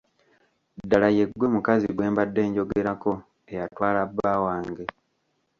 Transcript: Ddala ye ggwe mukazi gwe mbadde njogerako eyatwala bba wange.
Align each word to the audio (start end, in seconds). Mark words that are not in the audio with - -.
Ddala 0.83 1.07
ye 1.17 1.23
ggwe 1.29 1.47
mukazi 1.55 1.87
gwe 1.95 2.07
mbadde 2.11 2.41
njogerako 2.49 3.11
eyatwala 3.51 4.01
bba 4.09 4.33
wange. 4.45 4.85